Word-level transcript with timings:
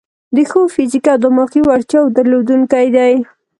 د 0.35 0.37
ښو 0.49 0.61
فزیکي 0.73 1.09
او 1.13 1.19
دماغي 1.23 1.61
وړتیاوو 1.63 2.13
درلودونکي 2.17 2.85
دي. 2.97 3.13